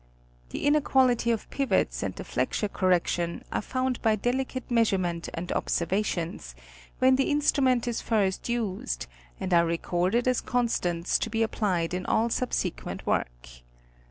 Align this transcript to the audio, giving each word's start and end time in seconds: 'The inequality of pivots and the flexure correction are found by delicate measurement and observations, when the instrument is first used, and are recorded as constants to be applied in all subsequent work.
'The 0.49 0.65
inequality 0.65 1.29
of 1.29 1.47
pivots 1.51 2.01
and 2.01 2.15
the 2.15 2.23
flexure 2.23 2.67
correction 2.67 3.43
are 3.51 3.61
found 3.61 4.01
by 4.01 4.15
delicate 4.15 4.71
measurement 4.71 5.29
and 5.35 5.51
observations, 5.51 6.55
when 6.97 7.17
the 7.17 7.29
instrument 7.29 7.87
is 7.87 8.01
first 8.01 8.49
used, 8.49 9.05
and 9.39 9.53
are 9.53 9.67
recorded 9.67 10.27
as 10.27 10.41
constants 10.41 11.19
to 11.19 11.29
be 11.29 11.43
applied 11.43 11.93
in 11.93 12.03
all 12.07 12.31
subsequent 12.31 13.05
work. 13.05 13.47